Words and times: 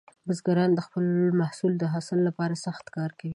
بزګران 0.27 0.69
د 0.75 0.79
خپل 0.87 1.05
محصول 1.41 1.73
د 1.77 1.83
حاصل 1.93 2.19
لپاره 2.27 2.61
سخت 2.65 2.85
کار 2.95 3.11
کاوه. 3.19 3.29